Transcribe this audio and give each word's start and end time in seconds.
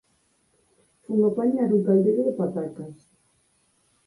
Fun 1.03 1.19
apañar 1.29 1.69
un 1.77 1.81
caldeiro 1.87 2.21
de 2.27 2.33
patacas. 2.39 2.97